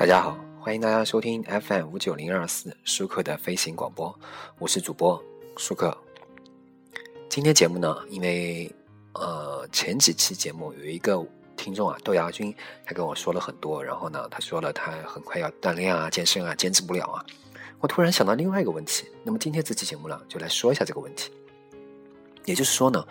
[0.00, 4.18] 大家好，欢迎大家收听 FM 五九零二四舒克的飞行广播，
[4.58, 5.22] 我是主播
[5.58, 5.94] 舒克。
[7.28, 8.74] 今天节目呢，因为
[9.12, 11.22] 呃前几期节目有一个
[11.54, 12.50] 听众啊豆芽君，
[12.86, 17.22] 他跟我说了很多，然后呢他说了他很快要锻炼啊健身啊坚持不了啊，
[17.80, 21.30] 我突然想到另外一个问题，那么今天这期节目呢就来说一下这个问题，
[22.46, 23.06] 也就是说呢，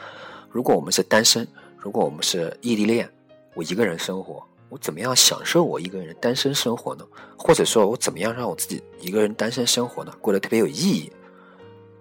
[0.49, 3.07] 如果我们是单身，如果我们是异地恋，
[3.53, 4.43] 我一个人生活。
[4.69, 7.03] 我怎么样享受我一个人单身生活呢？
[7.35, 10.13] 或者说我怎么样让我自己一个人单身生活呢？
[10.21, 11.11] 过得特别有意义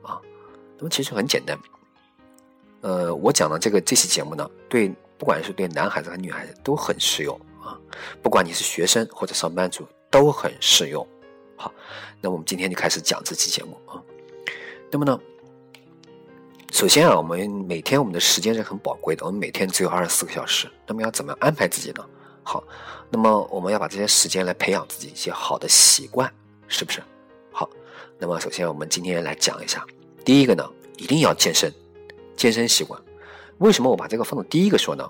[0.03, 0.21] 啊？
[0.77, 1.59] 那么其实很简单，
[2.83, 7.79] 呃，我讲的这个这期节目呢，对不管是对男孩子和女孩子都很适用啊，
[8.23, 11.07] 不管你是学生或者上班族都很适用。
[11.57, 11.73] 好，
[12.21, 14.03] 那我们今天就开始讲这期节目啊。
[14.91, 15.19] 那么呢，
[16.71, 22.05] 首先啊，我们每天我们的时间是很宝贵的，我们每天只有二十四个小时，那么要怎么安排自己呢？
[22.51, 22.65] 好，
[23.11, 26.33] 那么我们要把这些时间来培养自己一些好的习惯，
[26.67, 27.03] 是不是？
[27.53, 27.69] 好，
[28.19, 29.85] 那么首先我们今天来讲一下，
[30.25, 31.71] 第一个呢，一定要健身，
[32.39, 32.99] 健身习惯。
[33.59, 35.07] 为什么我把这个放到第一个说呢？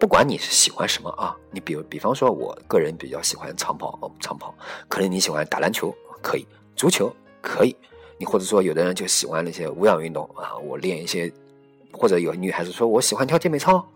[0.00, 4.52] 不管你是喜欢什么啊，你比如比方说，我个人比较喜欢长跑哦，长跑，
[4.88, 7.76] 可能你喜欢打篮球，可以，足球可以，
[8.18, 11.32] 你或者说有的人就喜欢那些无氧运动啊，我练一些，
[11.92, 13.88] 或者有女孩子说我喜欢跳健美操。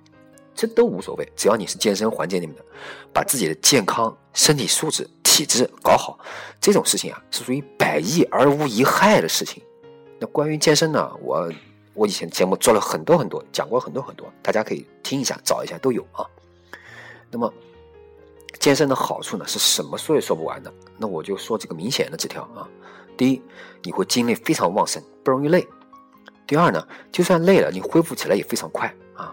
[0.58, 2.64] 这都无所谓，只要你是健身环节里面的，
[3.12, 6.18] 把自己的健康、身体素质、体质搞好，
[6.60, 9.62] 这种事情啊是属于百益而无一害的事情。
[10.18, 11.48] 那关于健身呢，我
[11.94, 16.26] 我以前节目做了很多很多，讲过很多很多，大家可以听一下，找一下都有啊。
[17.30, 17.54] 那么
[18.58, 20.74] 健身的好处呢，是什么说也说不完的。
[20.96, 22.68] 那我就说这个明显的几条啊。
[23.16, 23.40] 第一，
[23.84, 25.64] 你会精力非常旺盛，不容易累。
[26.48, 29.32] 第二呢，就算累了，你恢复起来也非常快啊。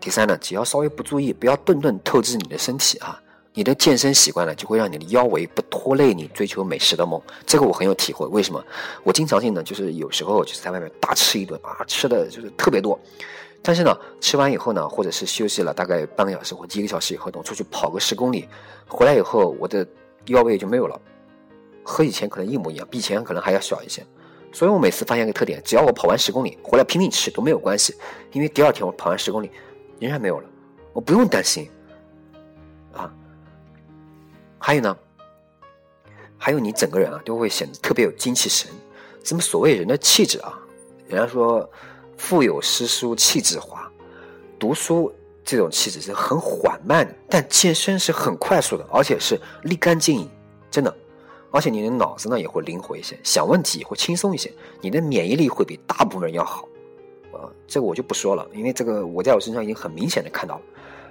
[0.00, 3.20] 第三呢，只要稍微不注意，不要顿顿透支你的身体啊，
[3.52, 7.20] 你的健身习惯呢，就会让你的腰围不拖累你追求美食的梦。
[7.44, 8.26] 这个我很有体会。
[8.28, 8.64] 为什么？
[9.02, 12.98] 我经常性呢，就是有时候就是在外面大吃一顿啊，吃的就是特别多。
[13.62, 18.48] 但是呢，吃完以后呢，或者是休息了大概半个小时或一个小时以后，我出去跑个十公里，
[18.88, 19.86] 回来以后我的
[20.26, 20.98] 腰围就没有了，
[21.82, 24.02] 和以前可能一模一样，比以前可能还要小一些。
[24.50, 27.94] 所以我每次发现一个特点，只要我跑完十公里回来拼命吃都没有关系，
[28.32, 29.50] 因为第二天我跑完十公里。
[30.00, 30.48] 仍然没有了，
[30.92, 31.70] 我不用担心，
[32.92, 33.12] 啊，
[34.58, 34.96] 还有呢，
[36.36, 38.68] 还有你整个人啊都会显得特别有精气神。
[39.22, 40.58] 什么所谓人的气质啊？
[41.06, 41.68] 人家说
[42.16, 43.86] “腹有诗书气自华”，
[44.58, 45.12] 读书
[45.44, 50.30] 这种气质是很缓慢，但健身是很快速的，而且是立竿见影，
[50.70, 50.96] 真的。
[51.50, 54.50] 而且你的脑子呢也会灵活一些，想问题也会轻松一些，
[54.80, 56.66] 你的免疫力会比大部分人要好。
[57.40, 60.62] 啊，这个我就不说了，因为这个我在我身上已经很明显的看到了。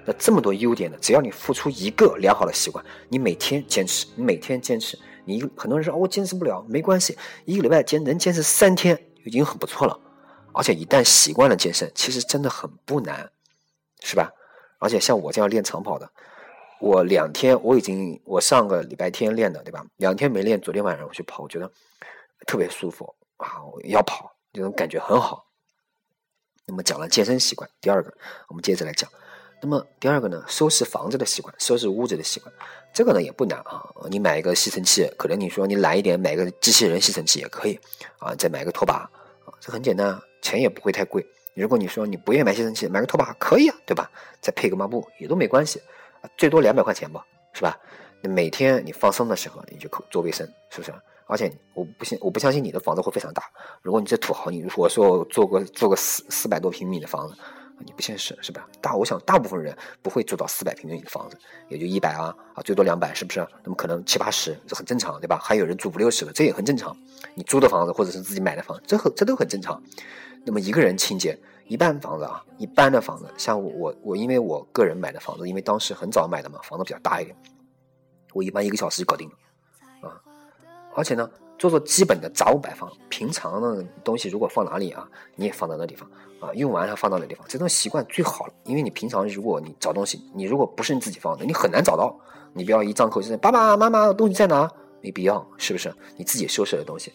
[0.06, 10.00] 那这么多优点呢，只要你付出一个良好的习惯，你每天坚持，你每天坚持，你很多人说我坚持不了，没关系，一个礼拜坚能坚持三天已经很不错了。
[10.54, 13.30] 而且一旦习惯了健身，其实真的很不难，
[14.02, 14.32] 是吧？
[14.80, 16.10] 而且像我这样练长跑的，
[16.80, 19.86] 我两天我已经我上个礼拜天练的，对吧？
[19.98, 21.70] 两天没练，昨天晚上我去跑，我觉得
[22.48, 23.60] 特别舒服啊！
[23.84, 25.46] 要跑，这种感觉很好。
[26.70, 28.14] 那么讲了健身习惯，第二个
[28.48, 29.10] 我们接着来讲。
[29.60, 32.54] 那么第二个呢，收拾房子的习惯，收拾屋子的习惯，
[32.94, 33.84] 这个呢也不难啊。
[34.12, 37.80] 你买一个吸尘器，可能你说你懒一点，买个机器人吸尘器也可以
[38.20, 38.36] 啊。
[38.36, 39.10] 再买个拖把
[39.46, 41.26] 啊，这很简单啊，钱也不会太贵。
[41.56, 44.12] 如果你说你不愿意买吸尘器，买个拖把可以啊，对吧？
[44.40, 45.82] 再配个抹布也都没关系，
[46.38, 47.76] 最多两百块钱吧，是吧？
[48.22, 50.94] 每天你放松的时候，你就做卫生，是不是？
[51.30, 53.44] 而且我不信，我不相信你的房子会非常大。
[53.84, 57.36] 如果你这土豪，你如果说做个做个四四百多平米的房子，
[57.86, 58.68] 你不现实是吧？
[58.82, 61.38] 大，我想大部分人不会住到四百平米的房子，
[61.70, 63.48] 也就一百啊啊，最多两百，是不是？
[63.64, 65.38] 那么可能七八十，这很正常，对吧？
[65.38, 66.98] 还有人住五六十的，这也很正常。
[67.36, 69.80] 你租的房子或者是自己买的房子，这很这都很正常。
[70.44, 77.38] 那么一个人清洁一半房子啊，一般的房子，像我我我，因为我个人买的房子，因为当时很早买的嘛，房子比较大一点，
[78.34, 79.36] 我一般一个小时就搞定了。
[80.96, 86.10] 而且呢，做做基本的杂物摆放，平常的东西如果放哪里啊，你也放到那地方
[86.40, 88.54] 啊，用完了放到那地方，这种习惯最好了。
[88.66, 92.18] 因为你平常如果你找东西，你如果不是你自己放的，你很难找到。
[92.54, 94.70] 你不要一张口就是爸爸妈妈东西在哪，
[95.02, 95.94] 没必要，是不是？
[96.18, 97.14] 你自己收拾的东西，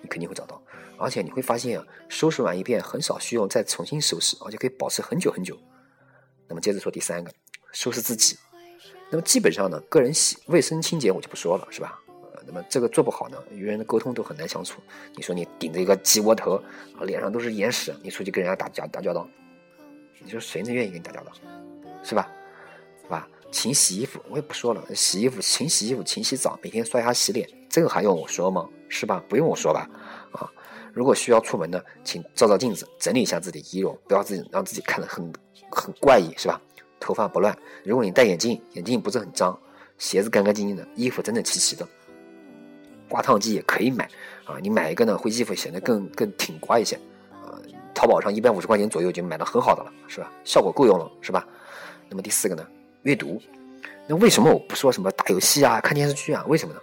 [0.00, 0.60] 你肯定会找到。
[0.96, 5.56] 而且你会发现啊，收拾完一遍很少需要再重新收拾，而且可以保持很久很久。
[6.48, 7.30] 那么接着说第三个，
[7.72, 8.36] 收拾自己。
[9.10, 12.00] 那么基本上呢，个人洗卫生清洁我就不说了，是吧？
[12.52, 14.80] 那么这个做不好呢，与人的沟通都很难相处。
[15.14, 16.56] 你说你顶着一个鸡窝头，
[16.98, 19.28] 啊脸上都是眼屎，你出去跟人家打交打交道，
[20.18, 21.30] 你说谁能愿意跟你打交道，
[22.02, 22.28] 是吧？
[23.04, 23.28] 是吧？
[23.52, 28.68] 勤洗衣服，我也不说了，洗衣服、勤洗衣服、勤洗澡，每天刷牙洗脸，这个还用我说吗？
[28.88, 29.22] 是吧？
[29.28, 29.88] 不用我说吧？
[30.32, 30.50] 啊，
[30.92, 35.32] 如果需要出门呢，请照照镜子，整理一下自己的仪容，不要自己让自己看得很
[35.70, 36.60] 很怪异，是吧？
[36.98, 37.56] 头发不乱。
[37.84, 39.58] 如果你戴眼镜，眼镜不是很脏，
[39.98, 41.88] 鞋子干干净净的，衣服整整齐齐的，
[43.10, 44.08] 挂烫机也可以买
[44.44, 44.56] 啊。
[44.62, 46.96] 你买一个呢，会衣服显得更更挺刮一些
[47.42, 47.60] 啊。
[47.92, 50.32] 淘宝上一百五十块钱左右就买到很好的了，是吧？
[50.44, 51.46] 效果够用了，是吧？
[52.08, 52.66] 那么第四个呢，
[53.02, 53.42] 阅读。
[54.06, 56.44] 那为什么我不说什么打游戏啊、看电视剧啊？
[56.48, 56.80] 为什么呢？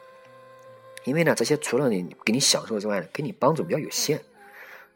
[1.04, 4.22] 因为呢，这些除了你给你享受之外呢，给你帮助比较有限。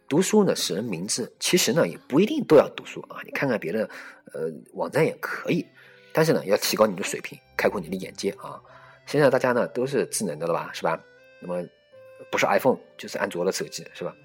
[0.07, 3.17] 读书呢，使人明智，其实呢，也不一定都要读书啊。
[3.23, 3.89] 你看看别的，
[4.33, 5.65] 呃，网站也可以，
[6.11, 8.59] 但是呢，要提高你的水平，开阔你的眼界啊。
[9.05, 11.01] 现在大家呢都是智能的了吧，是吧？
[11.41, 11.61] 那么
[12.31, 14.15] 不是 iPhone 就是安卓的手机，是吧？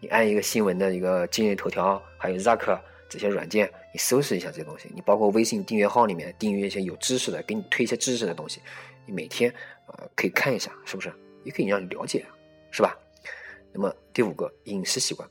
[0.00, 2.78] 你按一个新闻的一个今日头条，还有 Zack
[3.08, 4.90] 这些软件，你收拾一下这些东西。
[4.94, 8.60] 你包括微信订阅号里面订阅一些有知识的，给你推一些知识的东西，
[9.06, 9.50] 你每天
[9.86, 11.12] 呃可以看一下，是不是？
[11.44, 12.24] 也可以让你了解，
[12.70, 12.98] 是吧？
[13.72, 15.28] 那么第五个饮食习惯。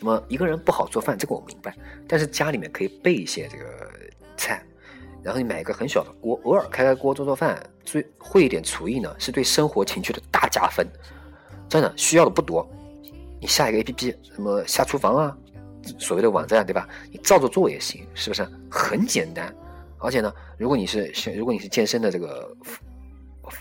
[0.00, 1.74] 那么一个人不好做饭，这个我明白。
[2.06, 3.90] 但是家里面可以备一些这个，
[5.28, 10.88] 然后你买一个很小的锅，偶尔开开锅做做饭，最会一点厨艺呢，是对生活情趣的大加分。
[11.68, 12.66] 真的需要的不多，
[13.38, 15.36] 你下一个 A P P，什么下厨房啊，
[15.98, 16.88] 所谓的网站对吧？
[17.12, 18.48] 你照着做也行，是不是？
[18.70, 19.54] 很简单。
[19.98, 22.50] 而且呢，如果你是如果你是健身的这个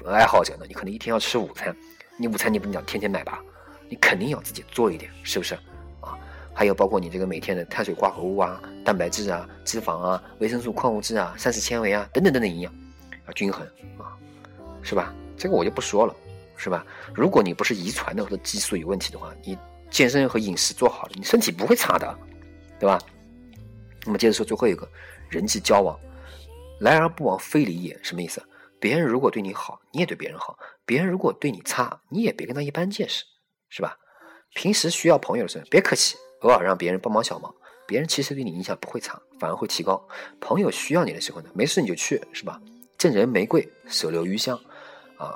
[0.06, 1.76] 爱好者呢，你可能一天要吃午餐，
[2.16, 3.44] 你午餐你不能讲天天买吧？
[3.90, 5.60] 你肯定要自己做一点，是不是？
[6.58, 12.74] 还有包括你这个每天的碳水化合物啊、蛋白质啊、脂肪啊、维生素、矿物质啊、膳食纤维啊等等等等营养
[13.28, 13.64] 要均衡
[14.00, 14.18] 啊，
[14.82, 15.14] 是吧？
[15.38, 16.16] 这个我就不说了，
[16.56, 16.84] 是吧？
[17.14, 19.56] 如果你不是遗传的或者激素有问题的话，你
[19.92, 22.18] 健身和饮食做好了，你身体不会差的，
[22.80, 23.00] 对吧？
[24.04, 24.90] 那么接着说最后一个，
[25.30, 25.96] 人际交往，
[26.80, 28.42] 来而不往非礼也，什么意思？
[28.80, 30.58] 别人如果对你好，你也对别人好；
[30.88, 33.24] 别人如果对你差，你也别跟他一般见识，
[33.70, 33.96] 是吧？
[34.56, 37.54] 平时需要朋友的时候，别客气，偶尔让别人帮忙小忙，
[37.88, 40.02] 别人其实对你影响不会差，反而会提高。
[40.40, 42.62] 朋友需要你的时候呢，没事你就去，是吧？
[42.98, 44.56] 赠人玫瑰，手留余香，
[45.18, 45.36] 啊，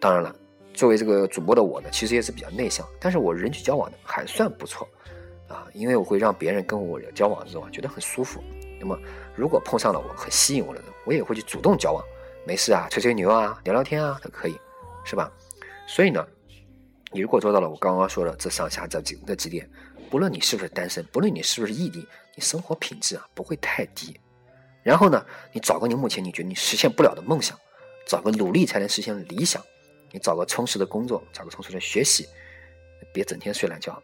[0.00, 0.34] 当然了，
[0.74, 4.88] 作为这个主播的我呢，其实也是比较内向，但是我人际交往呢还算不错，
[5.48, 8.42] 啊，因为我会让别人跟我交往的时候觉得很舒服。
[8.80, 8.98] 那么，
[9.34, 12.02] 如果碰上了我很吸引我的人，我也会去主动交往。
[12.46, 14.58] 没事啊，吹吹牛啊，聊聊天啊，都可以，
[15.04, 15.30] 是吧？
[15.86, 16.26] 所以呢，
[17.12, 19.68] 你如果做到了我刚刚说的这上下这几这几点，
[20.10, 24.18] 不论你是不是单身，不论你是不是异地，你生活品质啊不会太低。
[24.82, 27.58] 然后呢，你找个你目前你觉得你实现不了的梦想，
[28.06, 29.62] 找个努力才能实现的理想，
[30.10, 32.26] 你找个充实的工作，找个充实的学习，
[33.12, 34.02] 别整天睡懒觉。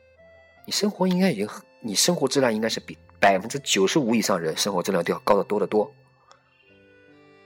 [0.65, 1.49] 你生活应该已经，
[1.81, 5.93] 你生活质量应该是比百分之九十五以上人生活质量都要高得多得多。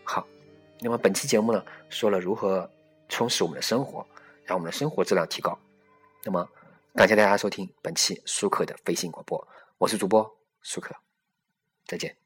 [0.05, 0.27] 好。
[0.83, 2.69] 那么本期节目呢，说了如何
[3.07, 4.05] 充实我们的生活，
[4.45, 5.59] 让我们的生活质量提高。
[6.25, 6.49] 那么，
[6.95, 9.47] 感谢大家收听本期舒克的飞行广播，
[9.79, 10.95] 我是主播舒克，
[11.87, 12.20] 再见。